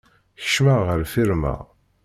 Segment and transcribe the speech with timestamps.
[0.41, 1.55] Keccmeɣ ɣer lfirma.